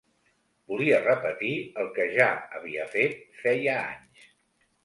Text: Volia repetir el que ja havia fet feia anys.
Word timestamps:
Volia 0.71 1.01
repetir 1.03 1.51
el 1.83 1.91
que 1.99 2.07
ja 2.15 2.29
havia 2.61 2.89
fet 2.97 3.23
feia 3.45 3.77
anys. 3.87 4.29